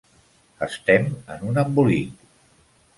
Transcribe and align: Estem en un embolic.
Estem 0.67 1.07
en 1.37 1.47
un 1.53 1.63
embolic. 1.67 2.29